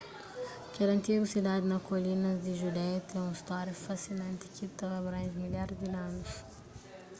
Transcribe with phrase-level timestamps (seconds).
[0.73, 5.79] kel antigu sidadi na kolinas di judeia ten un stória fasinanti ki ta abranje milharis
[5.81, 6.31] di anus